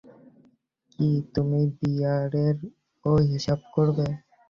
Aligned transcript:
কি, 0.91 1.05
তুমি 1.33 1.59
বিয়ারেরও 1.77 3.13
হিসাব 3.29 3.59
করবে? 3.75 4.05